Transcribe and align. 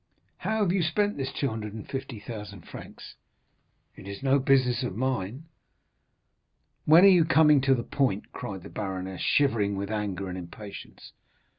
How 0.39 0.61
have 0.63 0.71
you 0.71 0.81
spent 0.81 1.15
this 1.17 1.31
250,000 1.31 2.61
francs?—it 2.67 4.07
is 4.07 4.23
no 4.23 4.39
business 4.39 4.81
of 4.81 4.95
mine." 4.97 5.43
"When 6.85 7.05
are 7.05 7.07
you 7.07 7.23
coming 7.23 7.61
to 7.61 7.75
the 7.75 7.83
point?" 7.83 8.31
cried 8.33 8.63
the 8.63 8.69
baroness, 8.69 9.21
shivering 9.21 9.75
with 9.77 9.91
anger 9.91 10.27
and 10.27 10.39
impatience. 10.39 11.11